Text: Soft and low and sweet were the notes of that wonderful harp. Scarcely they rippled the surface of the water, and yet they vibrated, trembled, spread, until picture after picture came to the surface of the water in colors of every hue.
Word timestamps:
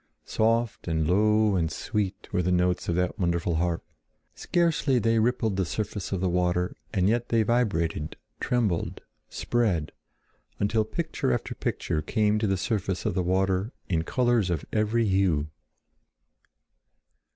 Soft 0.25 0.87
and 0.87 1.07
low 1.07 1.55
and 1.55 1.71
sweet 1.71 2.27
were 2.33 2.41
the 2.41 2.51
notes 2.51 2.89
of 2.89 2.95
that 2.95 3.19
wonderful 3.19 3.57
harp. 3.57 3.85
Scarcely 4.33 4.97
they 4.97 5.19
rippled 5.19 5.57
the 5.57 5.63
surface 5.63 6.11
of 6.11 6.21
the 6.21 6.27
water, 6.27 6.75
and 6.91 7.07
yet 7.07 7.29
they 7.29 7.43
vibrated, 7.43 8.15
trembled, 8.39 9.01
spread, 9.29 9.91
until 10.57 10.85
picture 10.85 11.31
after 11.31 11.53
picture 11.53 12.01
came 12.01 12.39
to 12.39 12.47
the 12.47 12.57
surface 12.57 13.05
of 13.05 13.13
the 13.13 13.21
water 13.21 13.73
in 13.89 14.01
colors 14.03 14.49
of 14.49 14.65
every 14.73 15.05
hue. 15.05 15.51